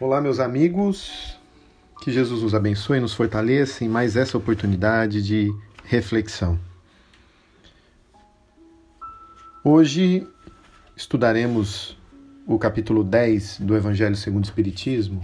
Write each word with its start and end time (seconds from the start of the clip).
Olá, 0.00 0.18
meus 0.18 0.40
amigos. 0.40 1.38
Que 2.02 2.10
Jesus 2.10 2.42
nos 2.42 2.54
abençoe 2.54 2.96
e 2.96 3.00
nos 3.02 3.12
fortaleça 3.12 3.84
em 3.84 3.88
mais 3.88 4.16
essa 4.16 4.38
oportunidade 4.38 5.22
de 5.22 5.54
reflexão. 5.84 6.58
Hoje 9.62 10.26
estudaremos 10.96 11.98
o 12.46 12.58
capítulo 12.58 13.04
10 13.04 13.60
do 13.60 13.76
Evangelho 13.76 14.16
segundo 14.16 14.44
o 14.44 14.46
Espiritismo, 14.46 15.20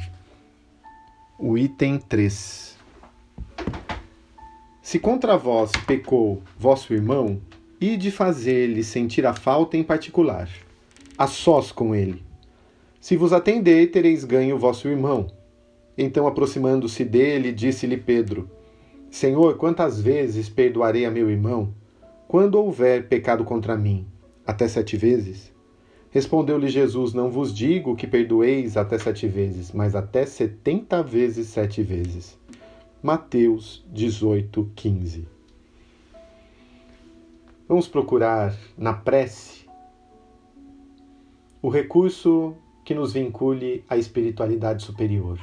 o 1.39 1.57
item 1.57 1.97
3. 1.99 2.77
Se 4.83 4.99
contra 4.99 5.39
vós 5.39 5.73
pecou 5.87 6.43
vosso 6.59 6.93
irmão, 6.93 7.41
ide 7.81 8.11
fazer-lhe 8.11 8.85
sentir 8.85 9.25
a 9.25 9.33
falta 9.33 9.79
em 9.79 9.83
particular, 9.83 10.51
a 11.17 11.27
sós 11.27 11.73
com 11.73 11.95
ele. 11.95 12.26
Se 13.07 13.17
vos 13.17 13.33
atender, 13.33 13.93
tereis 13.93 14.25
ganho 14.25 14.59
vosso 14.59 14.89
irmão. 14.89 15.29
Então, 15.97 16.27
aproximando-se 16.27 17.05
dele, 17.05 17.53
disse-lhe 17.53 17.97
Pedro: 17.97 18.51
Senhor, 19.09 19.57
quantas 19.57 20.01
vezes 20.01 20.49
perdoarei 20.49 21.05
a 21.07 21.11
meu 21.13 21.31
irmão, 21.31 21.73
quando 22.27 22.57
houver 22.57 23.07
pecado 23.07 23.45
contra 23.45 23.77
mim? 23.77 24.05
Até 24.45 24.67
sete 24.67 24.97
vezes? 24.97 25.53
Respondeu-lhe 26.11 26.67
Jesus: 26.67 27.15
Não 27.15 27.31
vos 27.31 27.55
digo 27.55 27.95
que 27.95 28.09
perdoeis 28.09 28.77
até 28.77 28.99
sete 28.99 29.29
vezes, 29.29 29.71
mas 29.71 29.95
até 29.95 30.27
setenta 30.27 31.01
vezes 31.01 31.47
sete 31.47 31.85
vezes. 31.85 32.37
Mateus 33.01 33.87
18, 33.93 34.73
15. 34.75 35.29
Vamos 37.69 37.87
procurar 37.87 38.53
na 38.77 38.95
prece 38.95 39.65
o 41.63 41.69
recurso 41.69 42.57
que 42.87 42.95
nos 42.95 43.13
vincule 43.13 43.85
à 43.87 43.99
espiritualidade 43.99 44.83
superior 44.83 45.39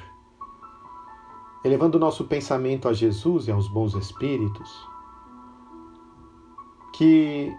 elevando 1.63 1.97
nosso 1.97 2.25
pensamento 2.25 2.89
a 2.89 2.93
Jesus 2.93 3.47
e 3.47 3.51
aos 3.51 3.67
bons 3.67 3.95
espíritos, 3.95 4.69
que 6.93 7.55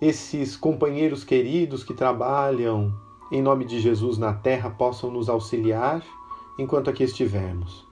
esses 0.00 0.56
companheiros 0.56 1.24
queridos 1.24 1.82
que 1.82 1.94
trabalham 1.94 2.94
em 3.30 3.40
nome 3.40 3.64
de 3.64 3.80
Jesus 3.80 4.18
na 4.18 4.34
terra 4.34 4.68
possam 4.68 5.10
nos 5.10 5.28
auxiliar 5.28 6.04
enquanto 6.58 6.90
aqui 6.90 7.02
estivermos. 7.02 7.86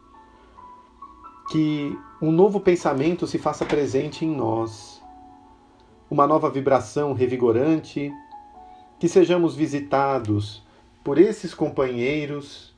Que 1.50 1.98
um 2.20 2.30
novo 2.30 2.60
pensamento 2.60 3.26
se 3.26 3.38
faça 3.38 3.64
presente 3.64 4.26
em 4.26 4.36
nós, 4.36 5.02
uma 6.10 6.26
nova 6.26 6.50
vibração 6.50 7.14
revigorante, 7.14 8.12
que 9.00 9.08
sejamos 9.08 9.56
visitados 9.56 10.62
por 11.02 11.18
esses 11.18 11.54
companheiros 11.54 12.74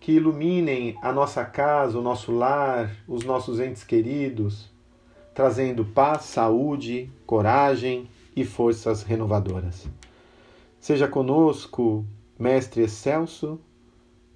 que 0.00 0.10
iluminem 0.10 0.96
a 1.00 1.12
nossa 1.12 1.44
casa, 1.44 1.96
o 1.96 2.02
nosso 2.02 2.32
lar, 2.32 2.90
os 3.06 3.24
nossos 3.24 3.60
entes 3.60 3.84
queridos, 3.84 4.68
trazendo 5.32 5.84
paz, 5.84 6.24
saúde, 6.24 7.08
coragem 7.24 8.10
e 8.34 8.44
forças 8.44 9.04
renovadoras. 9.04 9.86
Seja 10.80 11.06
conosco, 11.06 12.04
Mestre 12.36 12.82
Excelso, 12.82 13.60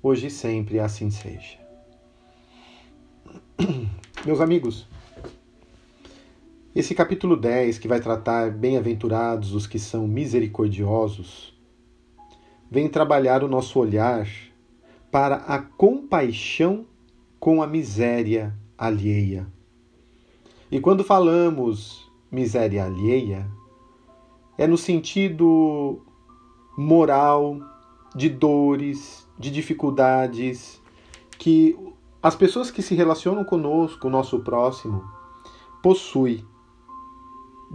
hoje 0.00 0.28
e 0.28 0.30
sempre 0.30 0.78
assim 0.78 1.10
seja. 1.10 1.58
Meus 4.24 4.40
amigos, 4.40 4.86
esse 6.74 6.94
capítulo 6.94 7.36
10, 7.36 7.78
que 7.78 7.86
vai 7.86 8.00
tratar 8.00 8.50
bem-aventurados 8.50 9.54
os 9.54 9.66
que 9.66 9.78
são 9.78 10.08
misericordiosos, 10.08 11.54
vem 12.68 12.88
trabalhar 12.88 13.44
o 13.44 13.48
nosso 13.48 13.78
olhar 13.78 14.26
para 15.10 15.36
a 15.36 15.60
compaixão 15.60 16.84
com 17.38 17.62
a 17.62 17.66
miséria 17.66 18.52
alheia. 18.76 19.46
E 20.68 20.80
quando 20.80 21.04
falamos 21.04 22.10
miséria 22.28 22.84
alheia, 22.84 23.48
é 24.58 24.66
no 24.66 24.76
sentido 24.76 26.02
moral, 26.76 27.60
de 28.16 28.28
dores, 28.28 29.28
de 29.38 29.50
dificuldades 29.50 30.80
que 31.38 31.76
as 32.22 32.34
pessoas 32.34 32.70
que 32.70 32.82
se 32.82 32.94
relacionam 32.94 33.44
conosco, 33.44 34.06
o 34.06 34.10
nosso 34.10 34.40
próximo, 34.40 35.04
possuem. 35.82 36.44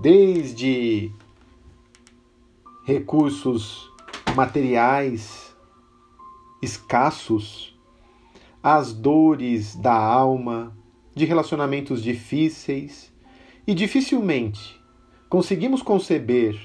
Desde 0.01 1.11
recursos 2.85 3.91
materiais, 4.33 5.53
escassos, 6.61 7.77
as 8.63 8.93
dores 8.93 9.75
da 9.75 9.93
alma, 9.93 10.73
de 11.13 11.25
relacionamentos 11.25 12.01
difíceis, 12.01 13.13
e 13.67 13.73
dificilmente 13.73 14.81
conseguimos 15.27 15.81
conceber 15.81 16.57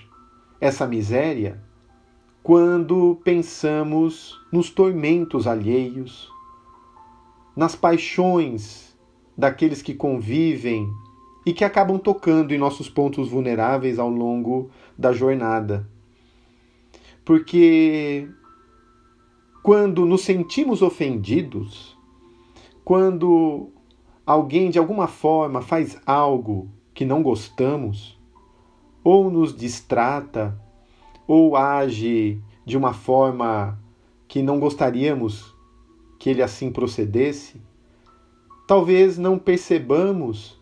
essa 0.61 0.87
miséria 0.87 1.61
quando 2.41 3.21
pensamos 3.25 4.41
nos 4.53 4.71
tormentos 4.71 5.49
alheios, 5.49 6.31
nas 7.57 7.75
paixões 7.75 8.97
daqueles 9.37 9.83
que 9.83 9.93
convivem 9.93 10.89
e 11.45 11.53
que 11.53 11.65
acabam 11.65 11.99
tocando 11.99 12.55
em 12.55 12.59
nossos 12.59 12.89
pontos 12.89 13.29
vulneráveis 13.29 13.99
ao 13.99 14.09
longo 14.09 14.71
da 14.97 15.13
jornada. 15.13 15.87
Porque 17.25 18.29
quando 19.63 20.05
nos 20.05 20.23
sentimos 20.23 20.83
ofendidos, 20.83 21.97
quando 22.85 23.71
alguém 24.27 24.71
de 24.71 24.79
alguma 24.79 25.07
forma 25.07 25.61
faz 25.61 26.01
algo 26.07 26.69
que 26.93 27.05
não 27.05 27.23
gostamos, 27.23 28.19
ou 29.03 29.31
nos 29.31 29.55
distrata, 29.55 30.59
ou 31.27 31.57
age 31.57 32.41
de 32.65 32.77
uma 32.77 32.93
forma 32.93 33.79
que 34.29 34.43
não 34.43 34.59
gostaríamos 34.59 35.55
que 36.19 36.31
ele 36.31 36.43
assim 36.43 36.71
procedesse, 36.71 37.61
talvez 38.67 39.19
não 39.19 39.39
percebamos 39.39 40.59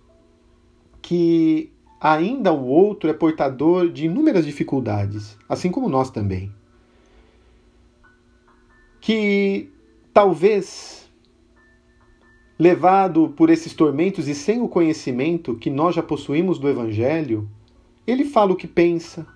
que 1.12 1.70
ainda 2.00 2.54
o 2.54 2.64
outro 2.64 3.10
é 3.10 3.12
portador 3.12 3.90
de 3.90 4.06
inúmeras 4.06 4.46
dificuldades, 4.46 5.36
assim 5.46 5.70
como 5.70 5.86
nós 5.86 6.08
também. 6.10 6.50
Que 8.98 9.68
talvez, 10.14 11.06
levado 12.58 13.28
por 13.36 13.50
esses 13.50 13.74
tormentos 13.74 14.26
e 14.26 14.34
sem 14.34 14.62
o 14.62 14.68
conhecimento 14.68 15.54
que 15.54 15.68
nós 15.68 15.94
já 15.94 16.02
possuímos 16.02 16.58
do 16.58 16.66
Evangelho, 16.66 17.46
ele 18.06 18.24
fala 18.24 18.52
o 18.52 18.56
que 18.56 18.66
pensa, 18.66 19.26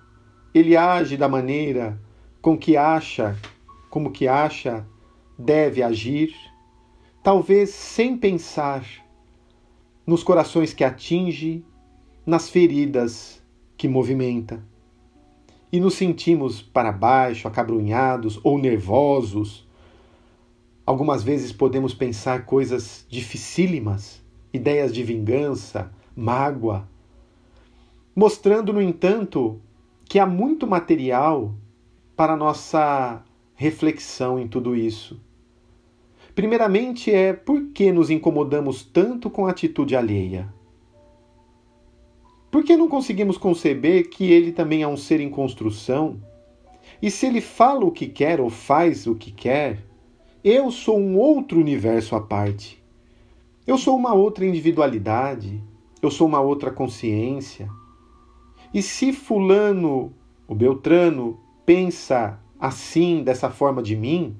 ele 0.55 0.75
age 0.75 1.15
da 1.15 1.29
maneira 1.29 2.01
com 2.41 2.57
que 2.57 2.75
acha, 2.75 3.37
como 3.87 4.09
que 4.09 4.27
acha 4.27 4.83
deve 5.37 5.83
agir, 5.83 6.33
talvez 7.21 7.69
sem 7.69 8.17
pensar 8.17 8.83
nos 10.07 10.23
corações 10.23 10.73
que 10.73 10.85
atinge, 10.85 11.63
nas 12.25 12.49
feridas 12.49 13.43
que 13.77 13.87
movimenta 13.87 14.63
e 15.71 15.79
nos 15.79 15.95
sentimos 15.95 16.61
para 16.61 16.91
baixo, 16.91 17.47
acabrunhados 17.47 18.39
ou 18.43 18.57
nervosos. 18.57 19.67
Algumas 20.85 21.23
vezes 21.23 21.51
podemos 21.51 21.93
pensar 21.93 22.45
coisas 22.45 23.05
dificílimas, 23.09 24.23
ideias 24.53 24.93
de 24.93 25.03
vingança, 25.03 25.91
mágoa, 26.15 26.87
mostrando, 28.15 28.71
no 28.71 28.81
entanto, 28.81 29.61
que 30.05 30.19
há 30.19 30.25
muito 30.25 30.65
material 30.65 31.53
para 32.15 32.37
nossa 32.37 33.21
reflexão 33.53 34.39
em 34.39 34.47
tudo 34.47 34.75
isso. 34.75 35.19
Primeiramente 36.37 37.11
é 37.11 37.33
por 37.33 37.69
que 37.69 37.91
nos 37.91 38.11
incomodamos 38.11 38.83
tanto 38.83 39.27
com 39.27 39.47
a 39.47 39.49
atitude 39.49 39.95
alheia? 39.95 40.47
Por 42.51 42.63
que 42.63 42.77
não 42.77 42.87
conseguimos 42.87 43.39
conceber 43.39 44.07
que 44.11 44.31
ele 44.31 44.51
também 44.51 44.83
é 44.83 44.87
um 44.87 44.95
ser 44.95 45.19
em 45.19 45.31
construção? 45.31 46.21
E 47.01 47.09
se 47.09 47.25
ele 47.25 47.41
fala 47.41 47.83
o 47.85 47.91
que 47.91 48.05
quer 48.05 48.39
ou 48.39 48.51
faz 48.51 49.07
o 49.07 49.15
que 49.15 49.31
quer, 49.31 49.83
eu 50.43 50.69
sou 50.69 50.99
um 50.99 51.17
outro 51.17 51.59
universo 51.59 52.15
à 52.15 52.21
parte. 52.21 52.83
Eu 53.65 53.75
sou 53.75 53.95
uma 53.95 54.13
outra 54.13 54.45
individualidade, 54.45 55.59
eu 56.03 56.11
sou 56.11 56.27
uma 56.27 56.39
outra 56.39 56.69
consciência. 56.69 57.67
E 58.71 58.83
se 58.83 59.11
Fulano, 59.11 60.13
o 60.47 60.53
Beltrano, 60.53 61.39
pensa 61.65 62.39
assim, 62.59 63.23
dessa 63.23 63.49
forma 63.49 63.81
de 63.81 63.95
mim, 63.95 64.37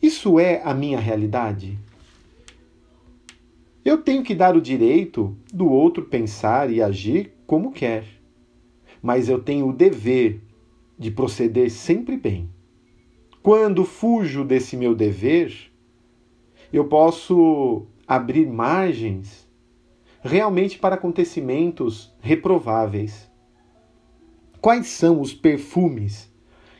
isso 0.00 0.38
é 0.38 0.62
a 0.62 0.74
minha 0.74 0.98
realidade? 0.98 1.78
Eu 3.84 3.98
tenho 3.98 4.22
que 4.22 4.34
dar 4.34 4.56
o 4.56 4.60
direito 4.60 5.36
do 5.52 5.68
outro 5.68 6.04
pensar 6.04 6.70
e 6.70 6.82
agir 6.82 7.32
como 7.46 7.70
quer, 7.72 8.04
mas 9.00 9.28
eu 9.28 9.40
tenho 9.40 9.68
o 9.68 9.72
dever 9.72 10.40
de 10.98 11.10
proceder 11.10 11.70
sempre 11.70 12.16
bem, 12.16 12.50
quando 13.42 13.84
fujo 13.84 14.44
desse 14.44 14.76
meu 14.76 14.92
dever, 14.94 15.54
eu 16.72 16.86
posso 16.86 17.86
abrir 18.06 18.46
margens 18.46 19.48
realmente 20.20 20.78
para 20.78 20.96
acontecimentos 20.96 22.12
reprováveis. 22.20 23.30
Quais 24.60 24.88
são 24.88 25.20
os 25.20 25.32
perfumes 25.32 26.28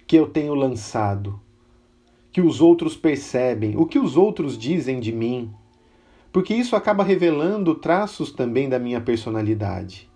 que 0.08 0.16
eu 0.16 0.28
tenho 0.28 0.54
lançado? 0.54 1.40
Que 2.36 2.42
os 2.42 2.60
outros 2.60 2.94
percebem? 2.94 3.78
O 3.78 3.86
que 3.86 3.98
os 3.98 4.14
outros 4.14 4.58
dizem 4.58 5.00
de 5.00 5.10
mim? 5.10 5.50
Porque 6.30 6.52
isso 6.52 6.76
acaba 6.76 7.02
revelando 7.02 7.74
traços 7.74 8.30
também 8.30 8.68
da 8.68 8.78
minha 8.78 9.00
personalidade. 9.00 10.06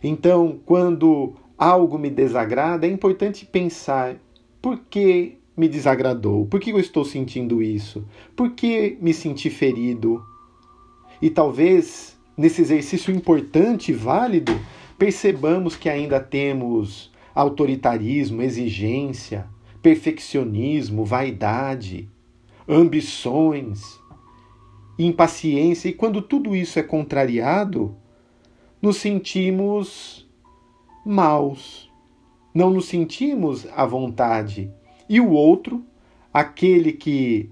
Então, 0.00 0.60
quando 0.64 1.34
algo 1.58 1.98
me 1.98 2.08
desagrada, 2.08 2.86
é 2.86 2.88
importante 2.88 3.44
pensar 3.44 4.14
por 4.62 4.78
que 4.78 5.38
me 5.56 5.66
desagradou? 5.66 6.46
Por 6.46 6.60
que 6.60 6.70
eu 6.70 6.78
estou 6.78 7.04
sentindo 7.04 7.60
isso? 7.60 8.06
Por 8.36 8.50
que 8.50 8.96
me 9.00 9.12
senti 9.12 9.50
ferido? 9.50 10.24
E 11.20 11.28
talvez 11.28 12.16
nesse 12.36 12.62
exercício 12.62 13.12
importante 13.12 13.90
e 13.90 13.92
válido, 13.92 14.52
percebamos 14.96 15.74
que 15.74 15.88
ainda 15.88 16.20
temos 16.20 17.10
autoritarismo, 17.34 18.40
exigência, 18.40 19.48
perfeccionismo, 19.86 21.04
vaidade, 21.04 22.10
ambições, 22.68 24.00
impaciência, 24.98 25.88
e 25.88 25.92
quando 25.92 26.20
tudo 26.20 26.56
isso 26.56 26.80
é 26.80 26.82
contrariado, 26.82 27.94
nos 28.82 28.96
sentimos 28.96 30.28
maus, 31.04 31.88
não 32.52 32.68
nos 32.70 32.86
sentimos 32.86 33.64
à 33.76 33.86
vontade. 33.86 34.72
E 35.08 35.20
o 35.20 35.30
outro, 35.30 35.84
aquele 36.34 36.90
que 36.90 37.48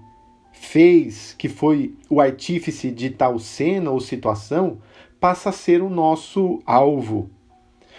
fez, 0.51 1.33
que 1.37 1.47
foi 1.47 1.95
o 2.09 2.19
artífice 2.19 2.91
de 2.91 3.11
tal 3.11 3.39
cena 3.39 3.91
ou 3.91 4.01
situação, 4.01 4.79
passa 5.21 5.51
a 5.51 5.53
ser 5.53 5.81
o 5.81 5.89
nosso 5.89 6.61
alvo. 6.65 7.29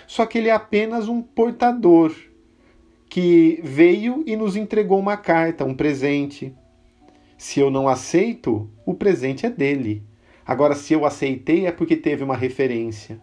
Só 0.06 0.26
que 0.26 0.36
ele 0.36 0.50
é 0.50 0.52
apenas 0.52 1.08
um 1.08 1.22
portador 1.22 2.14
que 3.08 3.60
veio 3.62 4.22
e 4.26 4.36
nos 4.36 4.56
entregou 4.56 4.98
uma 4.98 5.16
carta, 5.16 5.64
um 5.64 5.74
presente. 5.74 6.54
Se 7.38 7.60
eu 7.60 7.70
não 7.70 7.88
aceito, 7.88 8.70
o 8.84 8.94
presente 8.94 9.46
é 9.46 9.50
dele. 9.50 10.02
Agora, 10.44 10.74
se 10.74 10.92
eu 10.92 11.04
aceitei, 11.04 11.66
é 11.66 11.72
porque 11.72 11.96
teve 11.96 12.22
uma 12.22 12.36
referência. 12.36 13.20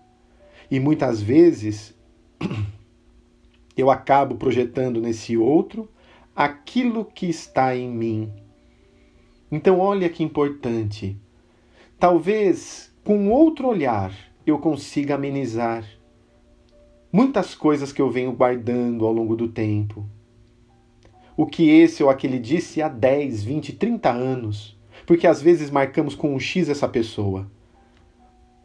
E 0.69 0.79
muitas 0.79 1.21
vezes 1.21 1.95
eu 3.77 3.89
acabo 3.89 4.35
projetando 4.35 5.01
nesse 5.01 5.37
outro 5.37 5.89
aquilo 6.35 7.05
que 7.05 7.27
está 7.29 7.75
em 7.75 7.89
mim. 7.89 8.31
Então, 9.51 9.79
olha 9.79 10.09
que 10.09 10.23
importante. 10.23 11.17
Talvez 11.99 12.91
com 13.03 13.29
outro 13.29 13.67
olhar 13.67 14.13
eu 14.45 14.59
consiga 14.59 15.15
amenizar 15.15 15.85
muitas 17.13 17.53
coisas 17.53 17.93
que 17.93 18.01
eu 18.01 18.09
venho 18.09 18.31
guardando 18.31 19.05
ao 19.05 19.13
longo 19.13 19.35
do 19.35 19.47
tempo. 19.47 20.03
O 21.37 21.45
que 21.45 21.69
esse 21.69 22.03
ou 22.03 22.09
aquele 22.09 22.39
disse 22.39 22.81
há 22.81 22.89
10, 22.89 23.43
20, 23.43 23.73
30 23.73 24.09
anos, 24.09 24.75
porque 25.05 25.27
às 25.27 25.39
vezes 25.39 25.69
marcamos 25.69 26.15
com 26.15 26.33
um 26.33 26.39
X 26.39 26.69
essa 26.69 26.87
pessoa. 26.89 27.47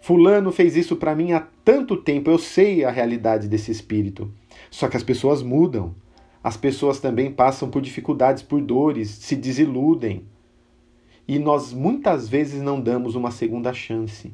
Fulano 0.01 0.51
fez 0.51 0.77
isso 0.77 0.97
para 0.97 1.15
mim 1.15 1.33
há 1.33 1.47
tanto 1.63 1.95
tempo, 1.95 2.31
eu 2.31 2.39
sei 2.39 2.85
a 2.85 2.91
realidade 2.91 3.49
desse 3.49 3.71
espírito. 3.71 4.33
Só 4.71 4.89
que 4.89 4.97
as 4.97 5.03
pessoas 5.03 5.43
mudam. 5.43 5.95
As 6.43 6.57
pessoas 6.57 7.01
também 7.01 7.31
passam 7.31 7.69
por 7.69 7.83
dificuldades, 7.83 8.43
por 8.43 8.63
dores, 8.63 9.11
se 9.11 9.37
desiludem. 9.37 10.25
E 11.27 11.39
nós 11.39 11.75
muitas 11.75 12.27
vezes 12.27 12.63
não 12.63 12.81
damos 12.81 13.15
uma 13.15 13.31
segunda 13.31 13.75
chance. 13.75 14.33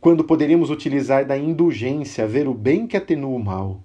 Quando 0.00 0.24
poderíamos 0.24 0.70
utilizar 0.70 1.26
da 1.26 1.36
indulgência, 1.36 2.26
ver 2.26 2.48
o 2.48 2.54
bem 2.54 2.86
que 2.86 2.96
atenua 2.96 3.36
o 3.36 3.38
mal. 3.38 3.82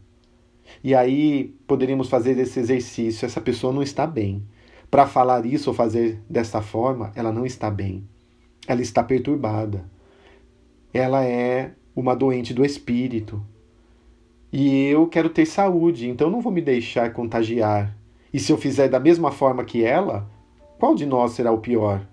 E 0.81 0.95
aí 0.95 1.55
poderíamos 1.67 2.07
fazer 2.07 2.37
esse 2.39 2.59
exercício. 2.59 3.25
Essa 3.25 3.41
pessoa 3.41 3.73
não 3.73 3.83
está 3.83 4.07
bem. 4.07 4.43
Para 4.89 5.05
falar 5.05 5.45
isso 5.45 5.69
ou 5.69 5.75
fazer 5.75 6.21
dessa 6.29 6.61
forma, 6.61 7.11
ela 7.15 7.33
não 7.33 7.45
está 7.45 7.69
bem. 7.69 8.07
Ela 8.65 8.81
está 8.81 9.03
perturbada. 9.03 9.83
Ela 10.93 11.25
é 11.25 11.73
uma 11.93 12.15
doente 12.15 12.53
do 12.53 12.63
espírito. 12.63 13.45
E 14.53 14.85
eu 14.85 15.07
quero 15.07 15.29
ter 15.29 15.45
saúde, 15.45 16.07
então 16.09 16.29
não 16.29 16.39
vou 16.39 16.51
me 16.51 16.61
deixar 16.61 17.11
contagiar. 17.11 17.93
E 18.33 18.39
se 18.39 18.53
eu 18.53 18.57
fizer 18.57 18.87
da 18.87 19.01
mesma 19.01 19.31
forma 19.31 19.65
que 19.65 19.83
ela, 19.83 20.29
qual 20.79 20.95
de 20.95 21.05
nós 21.05 21.33
será 21.33 21.51
o 21.51 21.57
pior? 21.57 22.07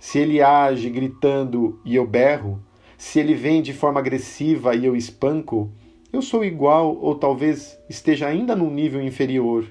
Se 0.00 0.18
ele 0.18 0.40
age 0.40 0.88
gritando 0.88 1.78
e 1.84 1.94
eu 1.94 2.06
berro, 2.06 2.62
se 2.96 3.18
ele 3.18 3.34
vem 3.34 3.62
de 3.62 3.72
forma 3.72 4.00
agressiva 4.00 4.74
e 4.74 4.84
eu 4.84 4.96
espanco, 4.96 5.70
eu 6.12 6.22
sou 6.22 6.44
igual 6.44 6.96
ou 6.96 7.14
talvez 7.14 7.78
esteja 7.88 8.28
ainda 8.28 8.54
num 8.54 8.70
nível 8.70 9.02
inferior. 9.02 9.66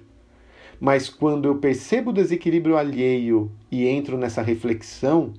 Mas 0.80 1.08
quando 1.08 1.46
eu 1.46 1.56
percebo 1.56 2.10
o 2.10 2.14
desequilíbrio 2.14 2.76
alheio 2.76 3.52
e 3.72 3.88
entro 3.88 4.18
nessa 4.18 4.42
reflexão, 4.42 5.34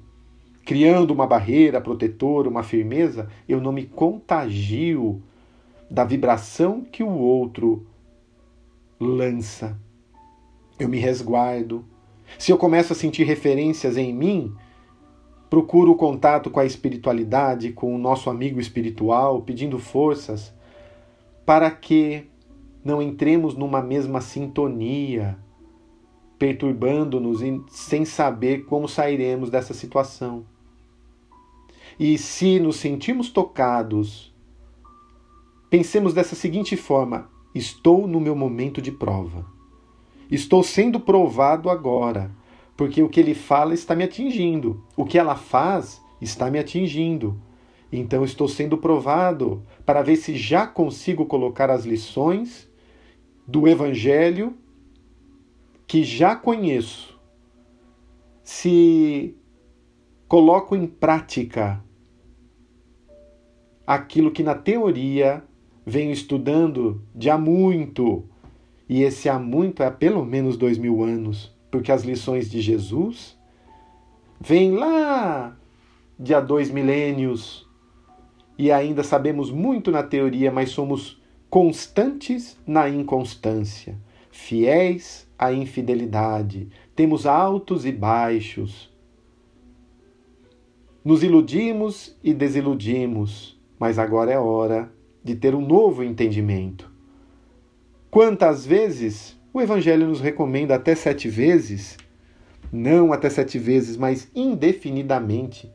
criando 0.64 1.10
uma 1.10 1.26
barreira 1.26 1.80
protetora, 1.80 2.48
uma 2.48 2.62
firmeza, 2.62 3.28
eu 3.46 3.60
não 3.60 3.70
me 3.70 3.84
contagio 3.84 5.22
da 5.90 6.04
vibração 6.04 6.80
que 6.80 7.02
o 7.02 7.10
outro 7.10 7.86
lança. 8.98 9.78
Eu 10.78 10.88
me 10.88 10.98
resguardo. 10.98 11.84
Se 12.38 12.50
eu 12.50 12.56
começo 12.56 12.92
a 12.92 12.96
sentir 12.96 13.24
referências 13.24 13.96
em 13.96 14.12
mim, 14.12 14.54
procuro 15.54 15.92
o 15.92 15.94
contato 15.94 16.50
com 16.50 16.58
a 16.58 16.64
espiritualidade, 16.66 17.70
com 17.70 17.94
o 17.94 17.98
nosso 17.98 18.28
amigo 18.28 18.60
espiritual, 18.60 19.42
pedindo 19.42 19.78
forças 19.78 20.52
para 21.46 21.70
que 21.70 22.26
não 22.84 23.00
entremos 23.00 23.54
numa 23.54 23.80
mesma 23.80 24.20
sintonia, 24.20 25.38
perturbando-nos 26.36 27.38
sem 27.68 28.04
saber 28.04 28.64
como 28.64 28.88
sairemos 28.88 29.48
dessa 29.48 29.72
situação. 29.72 30.44
E 32.00 32.18
se 32.18 32.58
nos 32.58 32.74
sentimos 32.74 33.30
tocados 33.30 34.34
Pensemos 35.70 36.12
dessa 36.12 36.34
seguinte 36.34 36.76
forma: 36.76 37.30
estou 37.54 38.08
no 38.08 38.18
meu 38.18 38.34
momento 38.34 38.82
de 38.82 38.90
prova. 38.90 39.46
Estou 40.28 40.64
sendo 40.64 40.98
provado 40.98 41.70
agora, 41.70 42.32
porque 42.76 43.02
o 43.02 43.08
que 43.08 43.20
ele 43.20 43.34
fala 43.34 43.74
está 43.74 43.94
me 43.94 44.04
atingindo, 44.04 44.84
o 44.96 45.04
que 45.04 45.18
ela 45.18 45.36
faz 45.36 46.02
está 46.20 46.50
me 46.50 46.58
atingindo. 46.58 47.40
Então 47.92 48.24
estou 48.24 48.48
sendo 48.48 48.76
provado 48.76 49.62
para 49.86 50.02
ver 50.02 50.16
se 50.16 50.36
já 50.36 50.66
consigo 50.66 51.26
colocar 51.26 51.70
as 51.70 51.84
lições 51.84 52.68
do 53.46 53.68
Evangelho 53.68 54.56
que 55.86 56.02
já 56.02 56.34
conheço. 56.34 57.18
Se 58.42 59.36
coloco 60.26 60.74
em 60.74 60.86
prática 60.86 61.82
aquilo 63.86 64.32
que 64.32 64.42
na 64.42 64.54
teoria 64.54 65.44
venho 65.86 66.10
estudando 66.10 67.02
de 67.14 67.28
há 67.30 67.38
muito, 67.38 68.24
e 68.88 69.02
esse 69.02 69.28
há 69.28 69.38
muito 69.38 69.82
é 69.82 69.86
há 69.86 69.90
pelo 69.90 70.24
menos 70.24 70.56
dois 70.56 70.78
mil 70.78 71.04
anos, 71.04 71.53
porque 71.74 71.90
as 71.90 72.04
lições 72.04 72.48
de 72.48 72.60
Jesus 72.60 73.36
vêm 74.38 74.76
lá 74.76 75.56
de 76.16 76.32
há 76.32 76.38
dois 76.38 76.70
milênios, 76.70 77.68
e 78.56 78.70
ainda 78.70 79.02
sabemos 79.02 79.50
muito 79.50 79.90
na 79.90 80.00
teoria, 80.00 80.52
mas 80.52 80.70
somos 80.70 81.20
constantes 81.50 82.56
na 82.64 82.88
inconstância, 82.88 83.98
fiéis 84.30 85.28
à 85.36 85.52
infidelidade, 85.52 86.68
temos 86.94 87.26
altos 87.26 87.84
e 87.84 87.90
baixos. 87.90 88.88
Nos 91.04 91.24
iludimos 91.24 92.16
e 92.22 92.32
desiludimos, 92.32 93.60
mas 93.80 93.98
agora 93.98 94.30
é 94.30 94.38
hora 94.38 94.92
de 95.24 95.34
ter 95.34 95.56
um 95.56 95.66
novo 95.66 96.04
entendimento. 96.04 96.88
Quantas 98.12 98.64
vezes 98.64 99.36
o 99.54 99.62
Evangelho 99.62 100.08
nos 100.08 100.20
recomenda 100.20 100.74
até 100.74 100.96
sete 100.96 101.28
vezes? 101.28 101.96
Não 102.72 103.12
até 103.12 103.30
sete 103.30 103.56
vezes, 103.56 103.96
mas 103.96 104.28
indefinidamente. 104.34 105.72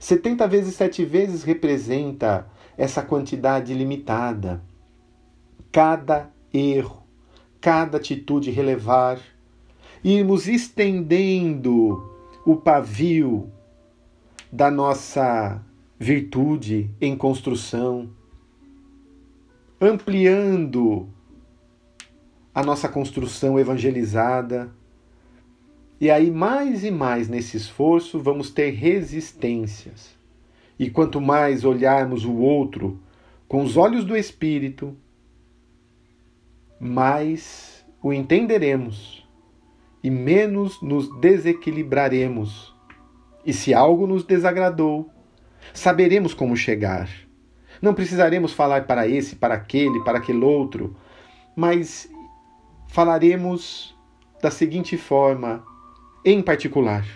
Setenta 0.00 0.48
vezes 0.48 0.74
sete 0.74 1.04
vezes 1.04 1.44
representa 1.44 2.50
essa 2.76 3.02
quantidade 3.02 3.72
limitada. 3.72 4.60
Cada 5.70 6.28
erro, 6.52 7.04
cada 7.60 7.98
atitude 7.98 8.50
relevar, 8.50 9.20
irmos 10.02 10.48
estendendo 10.48 12.10
o 12.44 12.56
pavio 12.56 13.48
da 14.50 14.72
nossa 14.72 15.64
virtude 15.96 16.90
em 17.00 17.16
construção, 17.16 18.10
ampliando 19.80 21.08
a 22.54 22.62
nossa 22.62 22.88
construção 22.88 23.58
evangelizada. 23.58 24.70
E 26.00 26.10
aí, 26.10 26.30
mais 26.30 26.84
e 26.84 26.90
mais 26.90 27.28
nesse 27.28 27.56
esforço, 27.56 28.18
vamos 28.18 28.50
ter 28.50 28.70
resistências. 28.70 30.18
E 30.78 30.90
quanto 30.90 31.20
mais 31.20 31.64
olharmos 31.64 32.24
o 32.24 32.34
outro 32.36 33.00
com 33.46 33.62
os 33.62 33.76
olhos 33.76 34.04
do 34.04 34.16
Espírito, 34.16 34.96
mais 36.80 37.84
o 38.02 38.12
entenderemos 38.12 39.28
e 40.02 40.10
menos 40.10 40.80
nos 40.80 41.08
desequilibraremos. 41.20 42.74
E 43.44 43.52
se 43.52 43.74
algo 43.74 44.06
nos 44.06 44.24
desagradou, 44.24 45.10
saberemos 45.74 46.32
como 46.32 46.56
chegar. 46.56 47.08
Não 47.80 47.94
precisaremos 47.94 48.52
falar 48.52 48.86
para 48.86 49.06
esse, 49.06 49.36
para 49.36 49.54
aquele, 49.54 50.02
para 50.04 50.18
aquele 50.18 50.44
outro, 50.44 50.96
mas 51.54 52.10
falaremos 52.90 53.96
da 54.42 54.50
seguinte 54.50 54.96
forma, 54.96 55.64
em 56.24 56.42
particular. 56.42 57.06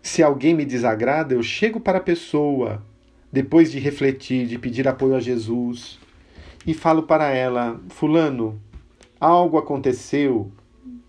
Se 0.00 0.22
alguém 0.22 0.54
me 0.54 0.64
desagrada, 0.64 1.34
eu 1.34 1.42
chego 1.42 1.78
para 1.78 1.98
a 1.98 2.00
pessoa, 2.00 2.82
depois 3.30 3.70
de 3.70 3.78
refletir, 3.78 4.46
de 4.46 4.58
pedir 4.58 4.88
apoio 4.88 5.14
a 5.14 5.20
Jesus, 5.20 5.98
e 6.66 6.72
falo 6.72 7.02
para 7.02 7.30
ela: 7.30 7.78
Fulano, 7.90 8.60
algo 9.20 9.58
aconteceu 9.58 10.50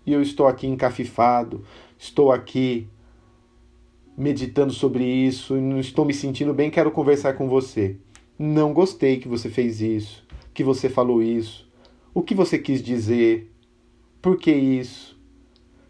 e 0.04 0.12
eu 0.12 0.20
estou 0.20 0.46
aqui 0.46 0.66
encafifado, 0.66 1.64
estou 1.98 2.30
aqui 2.30 2.86
meditando 4.14 4.74
sobre 4.74 5.04
isso, 5.04 5.54
não 5.54 5.80
estou 5.80 6.04
me 6.04 6.12
sentindo 6.12 6.52
bem, 6.52 6.70
quero 6.70 6.90
conversar 6.90 7.32
com 7.32 7.48
você. 7.48 7.96
Não 8.38 8.74
gostei 8.74 9.18
que 9.18 9.28
você 9.28 9.48
fez 9.48 9.80
isso, 9.80 10.26
que 10.52 10.62
você 10.62 10.88
falou 10.88 11.22
isso. 11.22 11.67
O 12.14 12.22
que 12.22 12.34
você 12.34 12.58
quis 12.58 12.82
dizer? 12.82 13.52
Por 14.20 14.36
que 14.36 14.52
isso? 14.52 15.18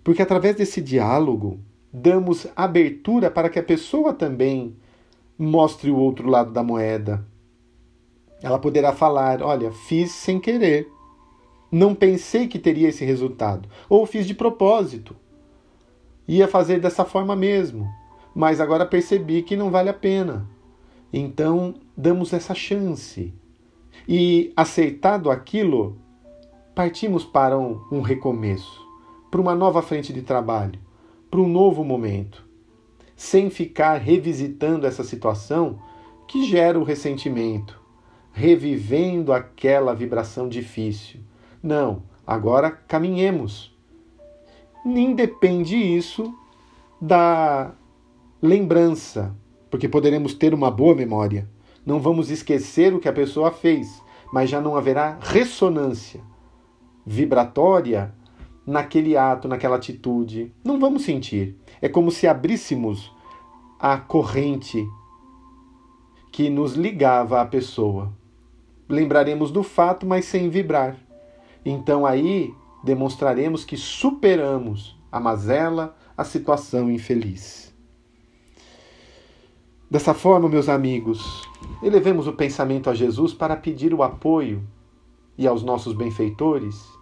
Porque 0.03 0.23
através 0.23 0.57
desse 0.57 0.81
diálogo, 0.81 1.61
damos 1.93 2.47
abertura 2.55 3.31
para 3.31 3.49
que 3.49 3.59
a 3.59 3.63
pessoa 3.63 4.13
também 4.13 4.77
mostre 5.39 5.91
o 5.91 5.97
outro 5.97 6.29
lado 6.29 6.53
da 6.53 6.63
moeda. 6.63 7.25
Ela 8.43 8.59
poderá 8.59 8.93
falar: 8.93 9.43
Olha, 9.43 9.71
fiz 9.71 10.11
sem 10.13 10.39
querer. 10.41 10.91
Não 11.71 11.95
pensei 11.95 12.49
que 12.49 12.59
teria 12.59 12.89
esse 12.89 13.05
resultado. 13.05 13.69
Ou 13.89 14.07
fiz 14.07 14.27
de 14.27 14.35
propósito. 14.35 15.15
Ia 16.27 16.49
fazer 16.49 16.81
dessa 16.81 17.05
forma 17.05 17.37
mesmo. 17.37 17.87
Mas 18.35 18.61
agora 18.61 18.87
percebi 18.87 19.43
que 19.43 19.57
não 19.57 19.71
vale 19.71 19.91
a 19.91 19.95
pena. 19.95 20.49
Então, 21.13 21.75
damos 21.97 22.33
essa 22.33 22.55
chance. 22.55 23.35
E 24.09 24.53
aceitado 24.57 25.31
aquilo, 25.31 25.99
partimos 26.79 27.25
para 27.25 27.59
um, 27.59 27.81
um 27.91 28.01
recomeço, 28.01 28.87
para 29.33 29.41
uma 29.41 29.53
nova 29.53 29.83
frente 29.83 30.13
de 30.13 30.23
trabalho, 30.23 30.79
para 31.29 31.41
um 31.41 31.49
novo 31.49 31.83
momento, 31.83 32.47
sem 33.17 33.51
ficar 33.51 33.97
revisitando 33.97 34.87
essa 34.87 35.03
situação 35.03 35.81
que 36.29 36.47
gera 36.47 36.79
o 36.79 36.85
ressentimento, 36.85 37.83
revivendo 38.31 39.33
aquela 39.33 39.93
vibração 39.93 40.49
difícil. 40.49 41.19
Não, 41.61 42.05
agora 42.25 42.71
caminhemos. 42.71 43.77
Nem 44.85 45.17
depende 45.17 45.75
isso 45.75 46.33
da 47.01 47.73
lembrança, 48.41 49.35
porque 49.69 49.89
poderemos 49.89 50.33
ter 50.33 50.55
uma 50.55 50.71
boa 50.71 50.95
memória. 50.95 51.49
Não 51.85 51.99
vamos 51.99 52.31
esquecer 52.31 52.95
o 52.95 53.01
que 53.01 53.09
a 53.09 53.13
pessoa 53.13 53.51
fez, 53.51 54.01
mas 54.33 54.49
já 54.49 54.61
não 54.61 54.77
haverá 54.77 55.19
ressonância 55.21 56.21
vibratória 57.09 58.15
naquele 58.67 59.17
ato, 59.17 59.49
naquela 59.49 59.77
atitude. 59.77 60.53
Não 60.63 60.79
vamos 60.79 61.03
sentir. 61.03 61.57
É 61.81 61.89
como 61.89 62.11
se 62.11 62.29
abríssemos 62.29 63.11
a 63.81 63.97
corrente 63.97 64.87
que 66.31 66.51
nos 66.51 66.75
ligava 66.75 67.41
à 67.41 67.47
pessoa. 67.47 68.13
Lembraremos 68.87 69.51
do 69.51 69.63
fato, 69.63 70.07
mas 70.07 70.27
sem 70.27 70.51
vibrar. 70.51 70.97
Então 71.65 72.05
aí 72.05 72.55
demonstraremos 72.85 73.65
que 73.65 73.77
superamos 73.77 74.97
a 75.11 75.19
mazela, 75.19 75.97
a 76.17 76.25
situação 76.25 76.91
infeliz. 76.91 77.75
Dessa 79.91 80.13
forma, 80.13 80.47
meus 80.47 80.69
amigos, 80.69 81.49
elevemos 81.83 82.27
o 82.27 82.35
pensamento 82.35 82.91
a 82.91 82.95
Jesus 82.95 83.33
para 83.33 83.57
pedir 83.57 83.95
o 83.95 84.03
apoio 84.03 84.63
e 85.39 85.47
aos 85.47 85.63
nossos 85.63 85.95
benfeitores 85.95 86.98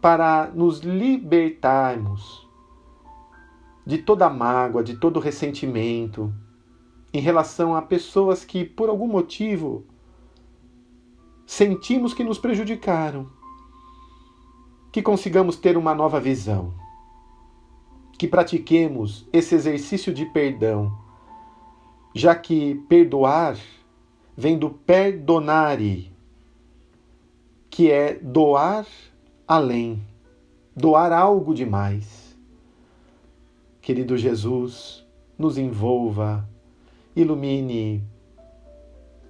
para 0.00 0.50
nos 0.54 0.80
libertarmos 0.80 2.48
de 3.84 3.98
toda 3.98 4.30
mágoa, 4.30 4.82
de 4.82 4.96
todo 4.96 5.20
ressentimento 5.20 6.32
em 7.12 7.20
relação 7.20 7.74
a 7.74 7.82
pessoas 7.82 8.44
que, 8.44 8.64
por 8.64 8.88
algum 8.88 9.06
motivo, 9.06 9.84
sentimos 11.44 12.14
que 12.14 12.22
nos 12.22 12.38
prejudicaram. 12.38 13.28
Que 14.92 15.02
consigamos 15.02 15.56
ter 15.56 15.76
uma 15.76 15.94
nova 15.94 16.20
visão. 16.20 16.72
Que 18.18 18.28
pratiquemos 18.28 19.28
esse 19.32 19.54
exercício 19.54 20.12
de 20.12 20.26
perdão, 20.26 20.96
já 22.14 22.34
que 22.34 22.76
perdoar 22.88 23.56
vem 24.36 24.58
do 24.58 24.70
perdonare, 24.70 26.12
que 27.68 27.90
é 27.90 28.14
doar 28.14 28.86
além, 29.50 30.00
doar 30.76 31.10
algo 31.10 31.52
demais. 31.52 32.38
Querido 33.82 34.16
Jesus, 34.16 35.04
nos 35.36 35.58
envolva, 35.58 36.48
ilumine 37.16 38.00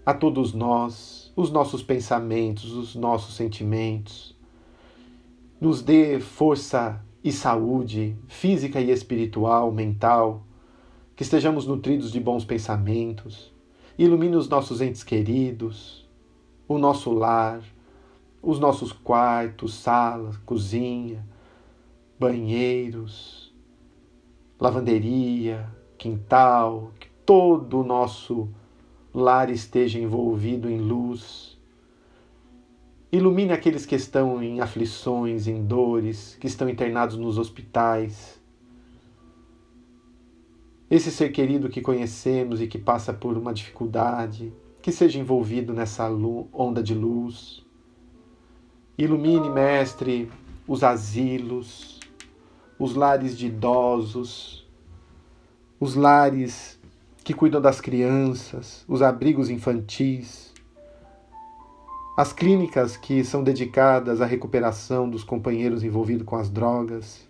a 0.04 0.12
todos 0.12 0.52
nós, 0.52 1.32
os 1.34 1.50
nossos 1.50 1.82
pensamentos, 1.82 2.70
os 2.74 2.94
nossos 2.94 3.34
sentimentos. 3.34 4.36
Nos 5.58 5.80
dê 5.80 6.20
força 6.20 7.02
e 7.24 7.32
saúde 7.32 8.14
física 8.28 8.78
e 8.78 8.90
espiritual, 8.90 9.72
mental, 9.72 10.42
que 11.16 11.22
estejamos 11.22 11.66
nutridos 11.66 12.12
de 12.12 12.20
bons 12.20 12.44
pensamentos. 12.44 13.50
Ilumine 13.96 14.36
os 14.36 14.50
nossos 14.50 14.82
entes 14.82 15.02
queridos, 15.02 16.06
o 16.68 16.76
nosso 16.76 17.10
lar, 17.10 17.62
os 18.42 18.58
nossos 18.58 18.92
quartos, 18.92 19.74
salas, 19.74 20.36
cozinha, 20.38 21.26
banheiros, 22.18 23.54
lavanderia, 24.58 25.68
quintal, 25.98 26.92
que 26.98 27.08
todo 27.24 27.80
o 27.80 27.84
nosso 27.84 28.48
lar 29.12 29.50
esteja 29.50 29.98
envolvido 29.98 30.68
em 30.68 30.78
luz. 30.78 31.58
Ilumine 33.12 33.52
aqueles 33.52 33.84
que 33.84 33.96
estão 33.96 34.42
em 34.42 34.60
aflições, 34.60 35.46
em 35.46 35.64
dores, 35.64 36.36
que 36.40 36.46
estão 36.46 36.68
internados 36.68 37.16
nos 37.16 37.38
hospitais. 37.38 38.40
Esse 40.88 41.10
ser 41.10 41.30
querido 41.30 41.68
que 41.68 41.80
conhecemos 41.80 42.60
e 42.60 42.66
que 42.66 42.78
passa 42.78 43.12
por 43.12 43.36
uma 43.36 43.52
dificuldade, 43.52 44.52
que 44.80 44.92
seja 44.92 45.18
envolvido 45.18 45.72
nessa 45.72 46.08
onda 46.52 46.82
de 46.82 46.94
luz. 46.94 47.64
Ilumine, 49.00 49.48
Mestre, 49.48 50.30
os 50.68 50.84
asilos, 50.84 51.98
os 52.78 52.94
lares 52.94 53.34
de 53.34 53.46
idosos, 53.46 54.68
os 55.80 55.94
lares 55.94 56.78
que 57.24 57.32
cuidam 57.32 57.62
das 57.62 57.80
crianças, 57.80 58.84
os 58.86 59.00
abrigos 59.00 59.48
infantis, 59.48 60.52
as 62.14 62.34
clínicas 62.34 62.94
que 62.94 63.24
são 63.24 63.42
dedicadas 63.42 64.20
à 64.20 64.26
recuperação 64.26 65.08
dos 65.08 65.24
companheiros 65.24 65.82
envolvidos 65.82 66.26
com 66.26 66.36
as 66.36 66.50
drogas. 66.50 67.26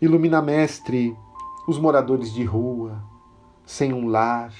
Ilumina, 0.00 0.40
Mestre, 0.40 1.12
os 1.66 1.76
moradores 1.76 2.32
de 2.32 2.44
rua, 2.44 3.02
sem 3.66 3.92
um 3.92 4.06
lar, 4.06 4.54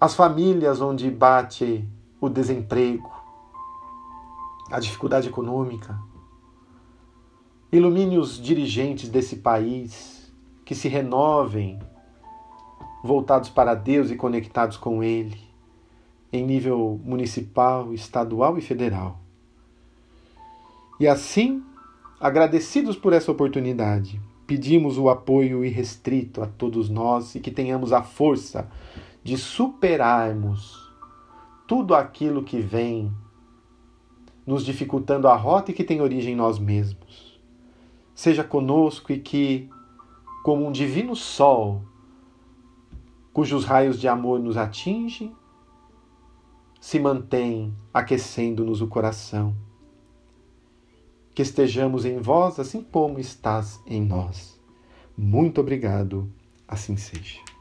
as 0.00 0.14
famílias 0.14 0.80
onde 0.80 1.10
bate 1.10 1.86
o 2.22 2.30
desemprego, 2.30 3.10
a 4.70 4.78
dificuldade 4.78 5.28
econômica. 5.28 5.98
Ilumine 7.72 8.16
os 8.16 8.40
dirigentes 8.40 9.08
desse 9.08 9.36
país 9.36 10.32
que 10.64 10.72
se 10.72 10.86
renovem, 10.86 11.80
voltados 13.02 13.50
para 13.50 13.74
Deus 13.74 14.08
e 14.12 14.14
conectados 14.14 14.76
com 14.76 15.02
Ele, 15.02 15.36
em 16.32 16.46
nível 16.46 17.00
municipal, 17.04 17.92
estadual 17.92 18.56
e 18.56 18.60
federal. 18.60 19.18
E 21.00 21.08
assim, 21.08 21.60
agradecidos 22.20 22.96
por 22.96 23.12
essa 23.12 23.32
oportunidade, 23.32 24.20
pedimos 24.46 24.96
o 24.96 25.08
apoio 25.08 25.64
irrestrito 25.64 26.40
a 26.40 26.46
todos 26.46 26.88
nós 26.88 27.34
e 27.34 27.40
que 27.40 27.50
tenhamos 27.50 27.92
a 27.92 28.00
força 28.00 28.70
de 29.24 29.36
superarmos 29.36 30.81
tudo 31.72 31.94
aquilo 31.94 32.44
que 32.44 32.60
vem 32.60 33.10
nos 34.46 34.62
dificultando 34.62 35.26
a 35.26 35.34
rota 35.34 35.70
e 35.70 35.74
que 35.74 35.82
tem 35.82 36.02
origem 36.02 36.34
em 36.34 36.36
nós 36.36 36.58
mesmos. 36.58 37.40
Seja 38.14 38.44
conosco 38.44 39.10
e 39.10 39.18
que, 39.18 39.70
como 40.44 40.66
um 40.66 40.70
divino 40.70 41.16
sol, 41.16 41.82
cujos 43.32 43.64
raios 43.64 43.98
de 43.98 44.06
amor 44.06 44.38
nos 44.38 44.58
atingem, 44.58 45.34
se 46.78 47.00
mantém 47.00 47.74
aquecendo-nos 47.90 48.82
o 48.82 48.86
coração. 48.86 49.56
Que 51.34 51.40
estejamos 51.40 52.04
em 52.04 52.18
vós 52.18 52.60
assim 52.60 52.82
como 52.82 53.18
estás 53.18 53.80
em 53.86 54.04
nós. 54.04 54.60
Muito 55.16 55.58
obrigado, 55.58 56.30
assim 56.68 56.98
seja. 56.98 57.51